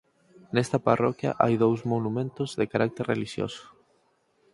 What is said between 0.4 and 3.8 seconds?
Nesta parroquia hai dous monumentos de carácter relixioso.